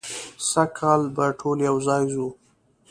[0.49, 2.27] سږ کال به ټول یو ځای ځو.